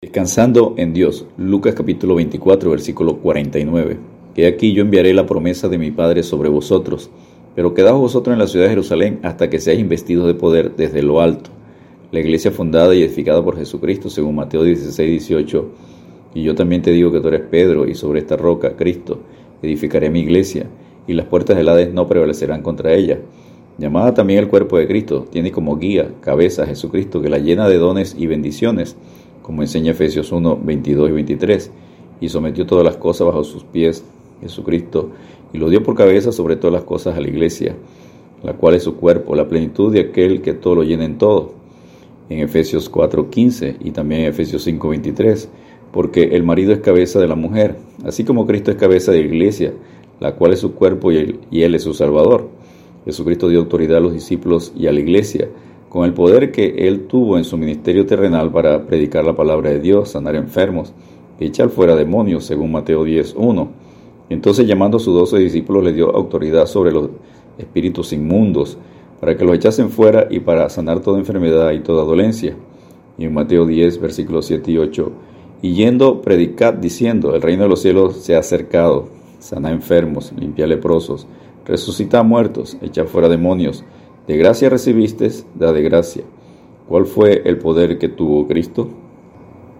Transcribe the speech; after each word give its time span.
Descansando 0.00 0.74
en 0.76 0.92
Dios. 0.92 1.26
Lucas 1.36 1.74
capítulo 1.74 2.14
24, 2.14 2.70
versículo 2.70 3.16
49. 3.16 3.98
Que 4.32 4.46
aquí 4.46 4.72
yo 4.72 4.82
enviaré 4.82 5.12
la 5.12 5.26
promesa 5.26 5.68
de 5.68 5.76
mi 5.76 5.90
Padre 5.90 6.22
sobre 6.22 6.48
vosotros, 6.48 7.10
pero 7.56 7.74
quedaos 7.74 7.98
vosotros 7.98 8.32
en 8.32 8.38
la 8.38 8.46
ciudad 8.46 8.66
de 8.66 8.70
Jerusalén 8.70 9.18
hasta 9.24 9.50
que 9.50 9.58
seáis 9.58 9.80
investidos 9.80 10.28
de 10.28 10.34
poder 10.34 10.76
desde 10.76 11.02
lo 11.02 11.20
alto. 11.20 11.50
La 12.12 12.20
iglesia 12.20 12.52
fundada 12.52 12.94
y 12.94 13.02
edificada 13.02 13.42
por 13.42 13.56
Jesucristo, 13.56 14.08
según 14.08 14.36
Mateo 14.36 14.62
16, 14.62 15.10
18. 15.10 15.68
Y 16.34 16.44
yo 16.44 16.54
también 16.54 16.82
te 16.82 16.92
digo 16.92 17.10
que 17.10 17.18
tú 17.18 17.26
eres 17.26 17.48
Pedro, 17.50 17.88
y 17.88 17.96
sobre 17.96 18.20
esta 18.20 18.36
roca, 18.36 18.76
Cristo, 18.76 19.18
edificaré 19.62 20.10
mi 20.10 20.20
iglesia, 20.20 20.68
y 21.08 21.14
las 21.14 21.26
puertas 21.26 21.56
del 21.56 21.68
Hades 21.68 21.92
no 21.92 22.06
prevalecerán 22.06 22.62
contra 22.62 22.94
ella. 22.94 23.18
Llamada 23.78 24.14
también 24.14 24.38
el 24.38 24.48
cuerpo 24.48 24.78
de 24.78 24.86
Cristo, 24.86 25.26
tiene 25.28 25.50
como 25.50 25.76
guía, 25.76 26.12
cabeza 26.20 26.62
a 26.62 26.66
Jesucristo, 26.66 27.20
que 27.20 27.30
la 27.30 27.38
llena 27.38 27.68
de 27.68 27.78
dones 27.78 28.14
y 28.16 28.28
bendiciones 28.28 28.96
como 29.48 29.62
enseña 29.62 29.92
Efesios 29.92 30.30
1, 30.30 30.60
22 30.62 31.08
y 31.08 31.12
23, 31.12 31.70
y 32.20 32.28
sometió 32.28 32.66
todas 32.66 32.84
las 32.84 32.98
cosas 32.98 33.28
bajo 33.28 33.44
sus 33.44 33.64
pies, 33.64 34.04
Jesucristo, 34.42 35.08
y 35.54 35.56
lo 35.56 35.70
dio 35.70 35.82
por 35.82 35.94
cabeza 35.94 36.32
sobre 36.32 36.56
todas 36.56 36.74
las 36.74 36.84
cosas 36.84 37.16
a 37.16 37.20
la 37.22 37.28
iglesia, 37.28 37.74
la 38.42 38.52
cual 38.52 38.74
es 38.74 38.82
su 38.82 38.96
cuerpo, 38.96 39.34
la 39.34 39.48
plenitud 39.48 39.90
de 39.90 40.00
aquel 40.00 40.42
que 40.42 40.52
todo 40.52 40.74
lo 40.74 40.82
llena 40.82 41.06
en 41.06 41.16
todo. 41.16 41.54
En 42.28 42.40
Efesios 42.40 42.90
4, 42.90 43.30
15 43.30 43.76
y 43.80 43.92
también 43.92 44.20
en 44.20 44.26
Efesios 44.26 44.64
5, 44.64 44.86
23, 44.86 45.48
porque 45.92 46.24
el 46.24 46.42
marido 46.42 46.74
es 46.74 46.80
cabeza 46.80 47.18
de 47.18 47.28
la 47.28 47.34
mujer, 47.34 47.76
así 48.04 48.24
como 48.24 48.46
Cristo 48.46 48.70
es 48.70 48.76
cabeza 48.76 49.12
de 49.12 49.20
la 49.20 49.28
iglesia, 49.28 49.72
la 50.20 50.34
cual 50.34 50.52
es 50.52 50.58
su 50.58 50.74
cuerpo 50.74 51.10
y 51.10 51.16
él, 51.16 51.40
y 51.50 51.62
él 51.62 51.74
es 51.74 51.84
su 51.84 51.94
Salvador. 51.94 52.50
Jesucristo 53.06 53.48
dio 53.48 53.60
autoridad 53.60 53.96
a 53.96 54.00
los 54.00 54.12
discípulos 54.12 54.74
y 54.76 54.88
a 54.88 54.92
la 54.92 55.00
iglesia 55.00 55.48
con 55.88 56.04
el 56.04 56.12
poder 56.12 56.52
que 56.52 56.86
él 56.86 57.06
tuvo 57.06 57.38
en 57.38 57.44
su 57.44 57.56
ministerio 57.56 58.04
terrenal 58.06 58.50
para 58.50 58.86
predicar 58.86 59.24
la 59.24 59.34
palabra 59.34 59.70
de 59.70 59.80
Dios, 59.80 60.10
sanar 60.10 60.36
enfermos, 60.36 60.92
echar 61.40 61.70
fuera 61.70 61.96
demonios, 61.96 62.44
según 62.44 62.72
Mateo 62.72 63.04
10.1. 63.04 63.68
Entonces 64.28 64.66
llamando 64.66 64.98
a 64.98 65.00
sus 65.00 65.14
doce 65.14 65.38
discípulos 65.38 65.84
le 65.84 65.92
dio 65.92 66.14
autoridad 66.14 66.66
sobre 66.66 66.92
los 66.92 67.10
espíritus 67.56 68.12
inmundos, 68.12 68.76
para 69.20 69.36
que 69.36 69.44
los 69.44 69.56
echasen 69.56 69.90
fuera 69.90 70.28
y 70.30 70.40
para 70.40 70.68
sanar 70.68 71.00
toda 71.00 71.18
enfermedad 71.18 71.72
y 71.72 71.80
toda 71.80 72.04
dolencia. 72.04 72.54
Y 73.16 73.24
en 73.24 73.34
Mateo 73.34 73.66
10, 73.66 74.00
versículos 74.00 74.46
7 74.46 74.70
y 74.70 74.78
8, 74.78 75.12
y 75.60 75.74
yendo, 75.74 76.20
predicad 76.20 76.74
diciendo, 76.74 77.34
el 77.34 77.42
reino 77.42 77.64
de 77.64 77.68
los 77.68 77.82
cielos 77.82 78.16
se 78.18 78.36
ha 78.36 78.38
acercado, 78.38 79.08
sana 79.40 79.72
enfermos, 79.72 80.32
limpia 80.38 80.68
leprosos, 80.68 81.26
resucita 81.64 82.22
muertos, 82.22 82.76
echa 82.80 83.04
fuera 83.06 83.28
demonios, 83.28 83.84
de 84.28 84.36
gracia 84.36 84.68
recibiste, 84.68 85.30
da 85.54 85.72
de 85.72 85.80
gracia. 85.80 86.22
¿Cuál 86.86 87.06
fue 87.06 87.40
el 87.46 87.56
poder 87.56 87.96
que 87.96 88.10
tuvo 88.10 88.46
Cristo? 88.46 88.86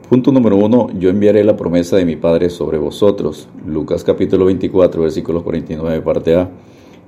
Punto 0.08 0.32
número 0.32 0.56
uno, 0.56 0.88
yo 0.98 1.10
enviaré 1.10 1.44
la 1.44 1.54
promesa 1.54 1.96
de 1.98 2.06
mi 2.06 2.16
Padre 2.16 2.48
sobre 2.48 2.78
vosotros. 2.78 3.46
Lucas 3.66 4.04
capítulo 4.04 4.46
24, 4.46 5.02
versículos 5.02 5.42
49, 5.42 6.00
parte 6.00 6.34
A. 6.34 6.50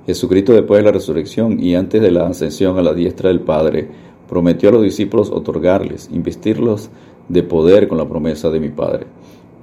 Jesucristo 0.05 0.53
después 0.53 0.77
de 0.79 0.83
la 0.83 0.91
resurrección 0.91 1.59
y 1.59 1.73
antes 1.73 1.99
de 1.99 2.11
la 2.11 2.27
ascensión 2.27 2.77
a 2.77 2.83
la 2.83 2.93
diestra 2.93 3.29
del 3.29 3.39
Padre, 3.39 3.87
prometió 4.29 4.69
a 4.69 4.73
los 4.73 4.83
discípulos 4.83 5.31
otorgarles, 5.31 6.09
investirlos 6.13 6.91
de 7.27 7.41
poder 7.41 7.87
con 7.87 7.97
la 7.97 8.07
promesa 8.07 8.51
de 8.51 8.59
mi 8.59 8.69
Padre. 8.69 9.07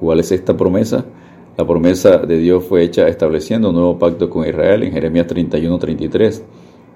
¿Cuál 0.01 0.19
es 0.19 0.33
esta 0.33 0.57
promesa? 0.57 1.05
La 1.57 1.65
promesa 1.65 2.19
de 2.19 2.39
Dios 2.39 2.65
fue 2.65 2.83
hecha 2.83 3.07
estableciendo 3.07 3.69
un 3.69 3.77
nuevo 3.77 4.01
pacto 4.01 4.29
con 4.29 4.49
Israel 4.49 4.83
en 4.83 4.91
Jeremías 4.91 5.29
31, 5.29 5.79
33. 5.79 6.45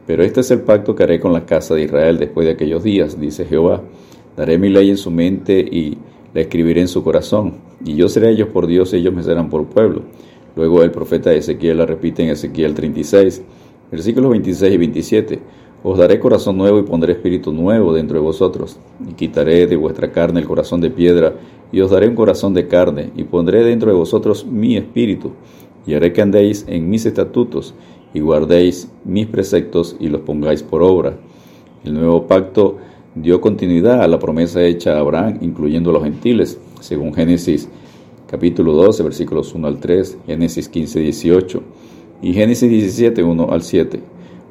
Pero 0.06 0.25
este 0.25 0.41
es 0.41 0.50
el 0.50 0.62
pacto 0.62 0.95
que 0.95 1.05
haré 1.05 1.20
con 1.20 1.33
la 1.33 1.47
casa 1.47 1.75
de 1.75 1.83
Israel 1.83 2.19
después 2.19 2.47
de 2.47 2.53
aquellos 2.53 2.83
días, 2.83 3.20
dice 3.20 3.45
Jehová. 3.45 3.83
Daré 4.36 4.59
mi 4.59 4.69
ley 4.69 4.91
en 4.91 4.97
su 4.97 5.11
mente 5.11 5.61
y 5.61 5.98
la 6.34 6.41
escribiré 6.41 6.81
en 6.81 6.89
su 6.89 7.05
corazón. 7.05 7.55
Y 7.84 7.94
yo 7.94 8.09
seré 8.09 8.31
ellos 8.31 8.48
por 8.48 8.67
Dios 8.67 8.92
y 8.92 8.97
ellos 8.97 9.14
me 9.14 9.22
serán 9.22 9.48
por 9.48 9.67
pueblo. 9.67 10.03
Luego 10.56 10.83
el 10.83 10.91
profeta 10.91 11.33
Ezequiel 11.33 11.78
la 11.78 11.86
repite 11.86 12.22
en 12.22 12.31
Ezequiel 12.31 12.75
36, 12.75 13.42
versículos 13.91 14.31
26 14.31 14.75
y 14.75 14.77
27. 14.77 15.38
Os 15.84 15.99
daré 15.99 16.19
corazón 16.19 16.59
nuevo 16.59 16.78
y 16.78 16.82
pondré 16.82 17.12
espíritu 17.12 17.53
nuevo 17.53 17.93
dentro 17.93 18.19
de 18.19 18.25
vosotros. 18.25 18.78
Y 19.09 19.15
quitaré 19.15 19.66
de 19.66 19.77
vuestra 19.77 20.10
carne 20.10 20.41
el 20.41 20.47
corazón 20.47 20.81
de 20.81 20.91
piedra 20.91 21.34
y 21.71 21.81
os 21.81 21.91
daré 21.91 22.09
un 22.09 22.15
corazón 22.15 22.54
de 22.54 22.66
carne. 22.66 23.10
Y 23.16 23.25
pondré 23.25 23.65
dentro 23.65 23.91
de 23.91 23.97
vosotros 23.97 24.47
mi 24.47 24.77
espíritu. 24.77 25.32
Y 25.87 25.94
haré 25.94 26.12
que 26.12 26.22
andéis 26.22 26.65
en 26.69 26.88
mis 26.88 27.06
estatutos 27.06 27.75
y 28.15 28.21
guardéis 28.21 28.89
mis 29.05 29.27
preceptos 29.27 29.97
y 29.99 30.09
los 30.09 30.23
pongáis 30.23 30.62
por 30.62 30.83
obra. 30.83 31.17
El 31.84 31.95
nuevo 31.95 32.27
pacto 32.27 32.78
dio 33.15 33.41
continuidad 33.41 34.03
a 34.03 34.09
la 34.09 34.19
promesa 34.19 34.62
hecha 34.62 34.97
a 34.97 35.00
Abraham, 35.00 35.39
incluyendo 35.41 35.91
a 35.91 35.95
los 35.95 36.05
gentiles, 36.05 36.59
según 36.81 37.15
Génesis 37.15 37.69
capítulo 38.27 38.72
12, 38.72 39.03
versículos 39.03 39.55
1 39.55 39.67
al 39.67 39.78
3, 39.78 40.19
Génesis 40.27 40.69
15, 40.69 41.01
18 41.01 41.62
y 42.22 42.33
Génesis 42.33 42.71
17, 42.71 43.22
1 43.22 43.49
al 43.51 43.62
7. 43.62 44.01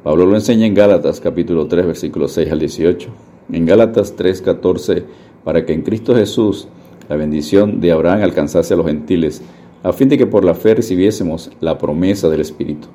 Pablo 0.04 0.26
lo 0.26 0.36
enseña 0.36 0.66
en 0.66 0.74
Gálatas 0.74 1.20
capítulo 1.20 1.66
3, 1.66 1.86
versículos 1.86 2.32
6 2.32 2.52
al 2.52 2.58
18. 2.58 3.08
En 3.52 3.66
Gálatas 3.66 4.14
3, 4.14 4.42
14, 4.42 5.04
para 5.42 5.64
que 5.64 5.72
en 5.72 5.82
Cristo 5.82 6.14
Jesús 6.14 6.68
la 7.08 7.16
bendición 7.16 7.80
de 7.80 7.92
Abraham 7.92 8.22
alcanzase 8.22 8.74
a 8.74 8.76
los 8.76 8.86
gentiles, 8.86 9.42
a 9.82 9.92
fin 9.92 10.08
de 10.08 10.16
que 10.16 10.26
por 10.26 10.44
la 10.44 10.54
fe 10.54 10.74
recibiésemos 10.74 11.50
la 11.60 11.78
promesa 11.78 12.28
del 12.28 12.40
Espíritu. 12.40 12.88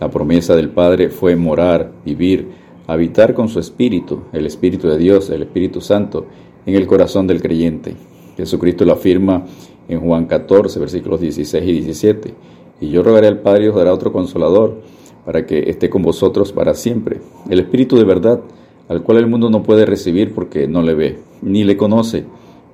La 0.00 0.10
promesa 0.10 0.56
del 0.56 0.70
Padre 0.70 1.10
fue 1.10 1.36
morar, 1.36 1.92
vivir, 2.06 2.48
habitar 2.86 3.34
con 3.34 3.50
su 3.50 3.60
Espíritu, 3.60 4.22
el 4.32 4.46
Espíritu 4.46 4.88
de 4.88 4.96
Dios, 4.96 5.28
el 5.28 5.42
Espíritu 5.42 5.82
Santo, 5.82 6.24
en 6.64 6.74
el 6.74 6.86
corazón 6.86 7.26
del 7.26 7.42
creyente. 7.42 7.94
Jesucristo 8.36 8.86
lo 8.86 8.94
afirma 8.94 9.44
en 9.88 10.00
Juan 10.00 10.24
14, 10.24 10.80
versículos 10.80 11.20
16 11.20 11.64
y 11.64 11.72
17. 11.72 12.34
Y 12.80 12.88
yo 12.88 13.02
rogaré 13.02 13.26
al 13.26 13.40
Padre 13.40 13.66
y 13.66 13.68
os 13.68 13.76
dará 13.76 13.92
otro 13.92 14.10
consolador, 14.10 14.80
para 15.26 15.44
que 15.44 15.68
esté 15.68 15.90
con 15.90 16.02
vosotros 16.02 16.50
para 16.50 16.72
siempre. 16.72 17.20
El 17.50 17.60
Espíritu 17.60 17.98
de 17.98 18.04
verdad, 18.04 18.40
al 18.88 19.02
cual 19.02 19.18
el 19.18 19.26
mundo 19.26 19.50
no 19.50 19.62
puede 19.62 19.84
recibir 19.84 20.32
porque 20.32 20.66
no 20.66 20.80
le 20.80 20.94
ve, 20.94 21.18
ni 21.42 21.62
le 21.62 21.76
conoce, 21.76 22.24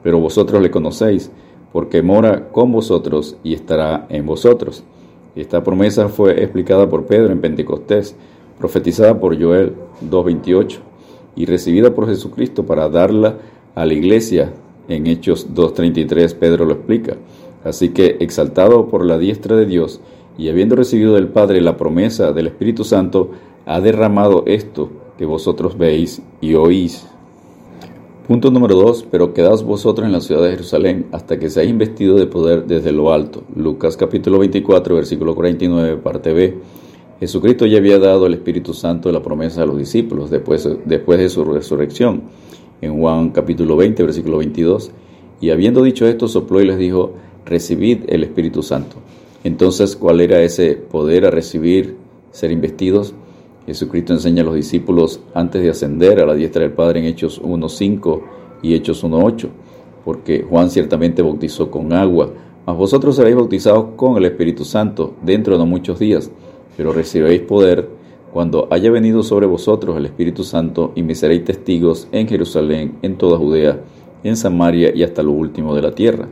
pero 0.02 0.20
vosotros 0.20 0.62
le 0.62 0.70
conocéis, 0.70 1.32
porque 1.72 2.02
mora 2.02 2.50
con 2.50 2.70
vosotros 2.70 3.36
y 3.42 3.54
estará 3.54 4.06
en 4.10 4.26
vosotros. 4.26 4.84
Esta 5.36 5.62
promesa 5.62 6.08
fue 6.08 6.42
explicada 6.42 6.88
por 6.88 7.04
Pedro 7.04 7.30
en 7.30 7.42
Pentecostés, 7.42 8.16
profetizada 8.58 9.20
por 9.20 9.40
Joel 9.40 9.74
2.28 10.10 10.78
y 11.36 11.44
recibida 11.44 11.94
por 11.94 12.08
Jesucristo 12.08 12.64
para 12.64 12.88
darla 12.88 13.36
a 13.74 13.84
la 13.84 13.92
iglesia. 13.92 14.54
En 14.88 15.06
Hechos 15.06 15.54
2.33 15.54 16.34
Pedro 16.36 16.64
lo 16.64 16.72
explica. 16.72 17.16
Así 17.64 17.90
que, 17.90 18.16
exaltado 18.20 18.88
por 18.88 19.04
la 19.04 19.18
diestra 19.18 19.56
de 19.56 19.66
Dios 19.66 20.00
y 20.38 20.48
habiendo 20.48 20.74
recibido 20.74 21.14
del 21.14 21.28
Padre 21.28 21.60
la 21.60 21.76
promesa 21.76 22.32
del 22.32 22.46
Espíritu 22.46 22.84
Santo, 22.84 23.30
ha 23.66 23.80
derramado 23.80 24.44
esto 24.46 24.90
que 25.18 25.26
vosotros 25.26 25.76
veis 25.76 26.22
y 26.40 26.54
oís. 26.54 27.06
Punto 28.26 28.50
número 28.50 28.74
2. 28.74 29.06
Pero 29.08 29.32
quedaos 29.32 29.62
vosotros 29.62 30.04
en 30.04 30.12
la 30.12 30.20
ciudad 30.20 30.42
de 30.42 30.50
Jerusalén 30.50 31.06
hasta 31.12 31.38
que 31.38 31.48
seáis 31.48 31.70
investido 31.70 32.16
de 32.16 32.26
poder 32.26 32.66
desde 32.66 32.90
lo 32.90 33.12
alto. 33.12 33.44
Lucas 33.54 33.96
capítulo 33.96 34.40
24, 34.40 34.96
versículo 34.96 35.36
49, 35.36 35.96
parte 35.98 36.32
B. 36.32 36.58
Jesucristo 37.20 37.66
ya 37.66 37.78
había 37.78 38.00
dado 38.00 38.26
el 38.26 38.34
Espíritu 38.34 38.74
Santo 38.74 39.08
de 39.08 39.12
la 39.12 39.22
promesa 39.22 39.62
a 39.62 39.66
los 39.66 39.78
discípulos 39.78 40.28
después, 40.28 40.68
después 40.84 41.20
de 41.20 41.28
su 41.28 41.44
resurrección. 41.44 42.22
En 42.80 42.98
Juan 42.98 43.30
capítulo 43.30 43.76
20, 43.76 44.02
versículo 44.02 44.38
22. 44.38 44.90
Y 45.40 45.50
habiendo 45.50 45.84
dicho 45.84 46.04
esto, 46.08 46.26
sopló 46.26 46.60
y 46.60 46.66
les 46.66 46.78
dijo, 46.78 47.12
recibid 47.44 48.00
el 48.08 48.24
Espíritu 48.24 48.64
Santo. 48.64 48.96
Entonces, 49.44 49.94
¿cuál 49.94 50.20
era 50.20 50.42
ese 50.42 50.74
poder 50.74 51.26
a 51.26 51.30
recibir, 51.30 51.96
ser 52.32 52.50
investidos? 52.50 53.14
Jesucristo 53.66 54.12
enseña 54.12 54.42
a 54.42 54.46
los 54.46 54.54
discípulos 54.54 55.20
antes 55.34 55.62
de 55.62 55.70
ascender 55.70 56.20
a 56.20 56.26
la 56.26 56.34
diestra 56.34 56.62
del 56.62 56.72
Padre 56.72 57.00
en 57.00 57.06
Hechos 57.06 57.42
1.5 57.42 58.22
y 58.62 58.74
Hechos 58.74 59.04
1.8, 59.04 59.48
porque 60.04 60.46
Juan 60.48 60.70
ciertamente 60.70 61.20
bautizó 61.20 61.70
con 61.70 61.92
agua, 61.92 62.30
mas 62.64 62.76
vosotros 62.76 63.16
seréis 63.16 63.36
bautizados 63.36 63.88
con 63.96 64.16
el 64.16 64.24
Espíritu 64.24 64.64
Santo 64.64 65.14
dentro 65.22 65.58
de 65.58 65.64
muchos 65.64 65.98
días, 65.98 66.30
pero 66.76 66.92
recibiréis 66.92 67.42
poder 67.42 67.88
cuando 68.32 68.68
haya 68.70 68.90
venido 68.90 69.22
sobre 69.22 69.46
vosotros 69.46 69.96
el 69.96 70.06
Espíritu 70.06 70.44
Santo 70.44 70.92
y 70.94 71.02
me 71.02 71.14
seréis 71.14 71.44
testigos 71.44 72.06
en 72.12 72.28
Jerusalén, 72.28 72.98
en 73.02 73.16
toda 73.16 73.38
Judea, 73.38 73.80
en 74.22 74.36
Samaria 74.36 74.94
y 74.94 75.02
hasta 75.02 75.22
lo 75.22 75.32
último 75.32 75.74
de 75.74 75.82
la 75.82 75.92
tierra. 75.92 76.28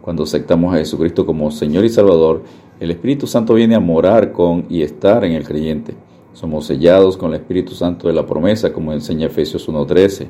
Cuando 0.00 0.24
aceptamos 0.24 0.74
a 0.74 0.78
Jesucristo 0.78 1.24
como 1.24 1.50
Señor 1.50 1.84
y 1.84 1.88
Salvador, 1.88 2.42
el 2.80 2.90
Espíritu 2.90 3.26
Santo 3.26 3.54
viene 3.54 3.74
a 3.74 3.80
morar 3.80 4.32
con 4.32 4.66
y 4.68 4.82
estar 4.82 5.24
en 5.24 5.32
el 5.32 5.44
creyente. 5.44 5.94
Somos 6.34 6.66
sellados 6.66 7.16
con 7.16 7.30
el 7.30 7.40
Espíritu 7.40 7.74
Santo 7.74 8.08
de 8.08 8.12
la 8.12 8.26
promesa, 8.26 8.72
como 8.72 8.92
enseña 8.92 9.28
Efesios 9.28 9.68
1.13. 9.68 10.26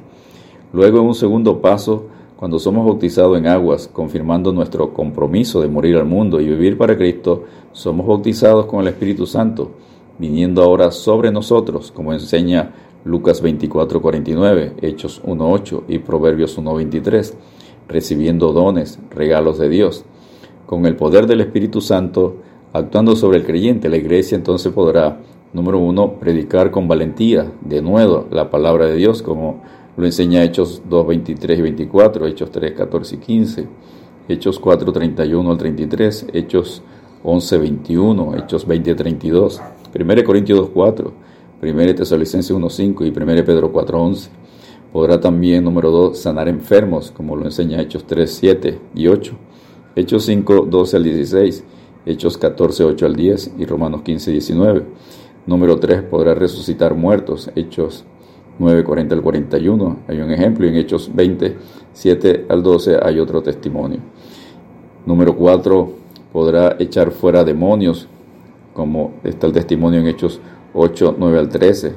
Luego, 0.72 1.00
en 1.00 1.06
un 1.06 1.14
segundo 1.14 1.60
paso, 1.60 2.06
cuando 2.36 2.58
somos 2.58 2.84
bautizados 2.84 3.38
en 3.38 3.46
aguas, 3.46 3.88
confirmando 3.90 4.52
nuestro 4.52 4.92
compromiso 4.92 5.62
de 5.62 5.68
morir 5.68 5.96
al 5.96 6.04
mundo 6.04 6.40
y 6.40 6.46
vivir 6.46 6.76
para 6.76 6.96
Cristo, 6.96 7.44
somos 7.72 8.06
bautizados 8.06 8.66
con 8.66 8.80
el 8.80 8.88
Espíritu 8.88 9.26
Santo, 9.26 9.70
viniendo 10.18 10.62
ahora 10.62 10.90
sobre 10.90 11.30
nosotros, 11.30 11.90
como 11.90 12.12
enseña 12.12 12.72
Lucas 13.04 13.42
24.49, 13.42 14.74
Hechos 14.82 15.22
1.8 15.24 15.84
y 15.88 15.98
Proverbios 16.00 16.58
1.23. 16.58 17.34
recibiendo 17.88 18.52
dones, 18.52 18.98
regalos 19.10 19.58
de 19.58 19.68
Dios. 19.70 20.04
Con 20.66 20.84
el 20.84 20.96
poder 20.96 21.26
del 21.26 21.40
Espíritu 21.40 21.80
Santo 21.80 22.36
actuando 22.74 23.14
sobre 23.14 23.38
el 23.38 23.44
creyente, 23.44 23.88
la 23.88 23.96
iglesia 23.96 24.36
entonces 24.36 24.72
podrá, 24.72 25.18
número 25.54 25.78
uno, 25.78 26.14
predicar 26.18 26.70
con 26.70 26.88
valentía, 26.88 27.50
de 27.62 27.80
nuevo, 27.80 28.26
la 28.30 28.50
palabra 28.50 28.86
de 28.86 28.96
Dios, 28.96 29.22
como 29.22 29.62
lo 29.96 30.04
enseña 30.04 30.42
Hechos 30.42 30.82
2, 30.90 31.06
23 31.06 31.58
y 31.58 31.62
24, 31.62 32.26
Hechos 32.26 32.50
3, 32.50 32.72
14 32.72 33.14
y 33.14 33.18
15, 33.18 33.68
Hechos 34.28 34.58
4, 34.58 34.92
31 34.92 35.50
al 35.50 35.56
33, 35.56 36.26
Hechos 36.32 36.82
11, 37.22 37.58
21, 37.58 38.36
Hechos 38.36 38.66
20, 38.66 38.94
32, 38.96 39.62
1 39.94 40.24
Corintios 40.24 40.58
2, 40.58 40.70
4, 40.74 41.12
1 41.62 41.94
Tesalonicenses 41.94 42.50
1, 42.50 42.68
5 42.68 43.04
y 43.04 43.08
1 43.10 43.44
Pedro 43.44 43.72
4, 43.72 44.02
11. 44.02 44.30
Podrá 44.92 45.20
también, 45.20 45.62
número 45.62 45.90
2, 45.90 46.18
sanar 46.18 46.48
enfermos, 46.48 47.12
como 47.12 47.36
lo 47.36 47.44
enseña 47.44 47.80
Hechos 47.80 48.04
3, 48.06 48.30
7 48.30 48.80
y 48.96 49.06
8, 49.06 49.32
Hechos 49.94 50.24
5, 50.24 50.66
12 50.68 50.96
al 50.96 51.04
16, 51.04 51.64
Hechos 52.06 52.38
14, 52.38 52.84
8 52.84 53.06
al 53.06 53.14
10 53.14 53.52
y 53.58 53.64
Romanos 53.66 54.02
15, 54.02 54.32
19. 54.32 54.84
Número 55.46 55.78
3, 55.78 56.02
podrá 56.02 56.34
resucitar 56.34 56.94
muertos, 56.94 57.50
Hechos 57.54 58.04
9, 58.58 58.84
40 58.84 59.14
al 59.14 59.22
41. 59.22 59.98
Hay 60.08 60.20
un 60.20 60.30
ejemplo 60.30 60.64
y 60.64 60.70
en 60.70 60.76
Hechos 60.76 61.10
20, 61.14 61.56
7 61.92 62.46
al 62.48 62.62
12 62.62 62.98
hay 63.02 63.18
otro 63.18 63.42
testimonio. 63.42 63.98
Número 65.04 65.36
4, 65.36 65.92
podrá 66.32 66.76
echar 66.78 67.10
fuera 67.10 67.44
demonios, 67.44 68.08
como 68.72 69.14
está 69.22 69.46
el 69.46 69.52
testimonio 69.52 70.00
en 70.00 70.06
Hechos 70.06 70.40
8, 70.72 71.16
9 71.18 71.38
al 71.38 71.48
13. 71.48 71.92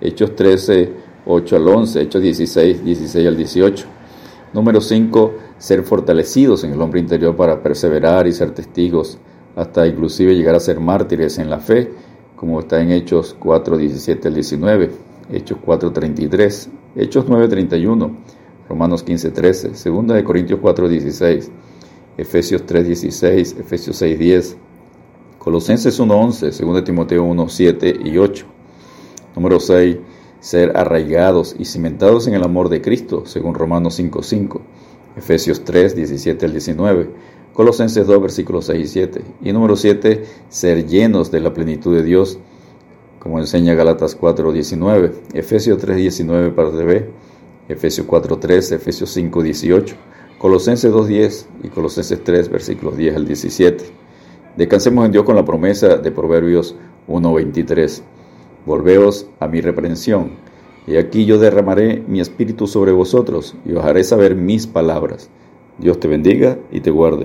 Hechos 0.00 0.36
13, 0.36 0.92
8 1.26 1.56
al 1.56 1.68
11. 1.68 2.00
Hechos 2.00 2.22
16, 2.22 2.84
16 2.84 3.26
al 3.26 3.36
18. 3.36 3.86
Número 4.52 4.80
5, 4.80 5.34
ser 5.58 5.82
fortalecidos 5.82 6.62
en 6.62 6.72
el 6.72 6.80
hombre 6.80 7.00
interior 7.00 7.34
para 7.34 7.60
perseverar 7.60 8.28
y 8.28 8.32
ser 8.32 8.52
testigos, 8.52 9.18
hasta 9.56 9.84
inclusive 9.84 10.36
llegar 10.36 10.54
a 10.54 10.60
ser 10.60 10.78
mártires 10.78 11.38
en 11.38 11.50
la 11.50 11.58
fe, 11.58 11.90
como 12.44 12.60
está 12.60 12.78
en 12.82 12.90
Hechos 12.90 13.34
4, 13.38 13.78
17 13.78 14.28
al 14.28 14.34
19. 14.34 14.90
Hechos 15.32 15.56
4.33, 15.64 16.68
Hechos 16.94 17.24
9.31, 17.24 18.14
Romanos 18.68 19.06
15.13, 19.06 19.90
2 19.90 20.06
de 20.08 20.24
Corintios 20.24 20.60
4.16, 20.60 21.48
Efesios 22.18 22.66
3.16, 22.66 23.58
Efesios 23.60 24.02
6.10, 24.02 24.56
Colosenses 25.38 25.98
1.11, 25.98 26.60
2 26.60 26.74
de 26.74 26.82
Timoteo 26.82 27.24
1.7 27.24 28.06
y 28.06 28.18
8. 28.18 28.44
Número 29.34 29.58
6, 29.58 29.96
ser 30.40 30.76
arraigados 30.76 31.56
y 31.58 31.64
cimentados 31.64 32.26
en 32.26 32.34
el 32.34 32.44
amor 32.44 32.68
de 32.68 32.82
Cristo, 32.82 33.22
según 33.24 33.54
Romanos 33.54 33.98
5.5, 33.98 34.60
Efesios 35.16 35.64
3, 35.64 35.96
17 35.96 36.44
al 36.44 36.52
19, 36.52 37.10
Colosenses 37.54 38.08
2, 38.08 38.20
versículos 38.20 38.66
6 38.66 38.84
y 38.84 38.88
7. 38.88 39.22
Y 39.44 39.52
número 39.52 39.76
7, 39.76 40.24
ser 40.48 40.86
llenos 40.86 41.30
de 41.30 41.38
la 41.38 41.54
plenitud 41.54 41.94
de 41.94 42.02
Dios, 42.02 42.36
como 43.20 43.38
enseña 43.38 43.74
Galatas 43.74 44.20
4.19, 44.20 45.12
Efesios 45.34 45.80
3.19 45.80 46.52
parte 46.52 46.84
B, 46.84 47.08
Efesios 47.68 48.08
4.13, 48.08 48.74
Efesios 48.74 49.16
5.18, 49.16 49.94
Colosenses 50.38 50.92
2.10 50.92 51.46
y 51.62 51.68
Colosenses 51.68 52.24
3, 52.24 52.48
versículos 52.48 52.96
10 52.96 53.16
al 53.16 53.24
17. 53.24 53.84
Descansemos 54.56 55.06
en 55.06 55.12
Dios 55.12 55.24
con 55.24 55.36
la 55.36 55.44
promesa 55.44 55.96
de 55.96 56.10
Proverbios 56.10 56.74
1.23. 57.06 58.02
Volveos 58.66 59.28
a 59.38 59.46
mi 59.46 59.60
reprensión, 59.60 60.32
y 60.88 60.96
aquí 60.96 61.24
yo 61.24 61.38
derramaré 61.38 62.02
mi 62.08 62.18
espíritu 62.18 62.66
sobre 62.66 62.90
vosotros, 62.90 63.54
y 63.64 63.74
os 63.74 63.84
haré 63.84 64.02
saber 64.02 64.34
mis 64.34 64.66
palabras. 64.66 65.30
Dios 65.78 65.98
te 65.98 66.08
bendiga 66.08 66.58
y 66.70 66.80
te 66.80 66.90
guarde. 66.90 67.22